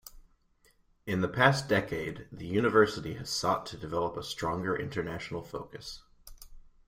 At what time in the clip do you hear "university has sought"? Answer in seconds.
2.47-3.67